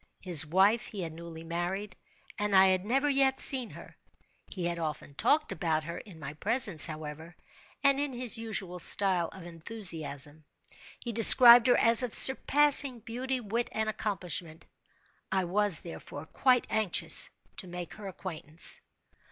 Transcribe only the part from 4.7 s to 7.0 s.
often talked about her in my presence,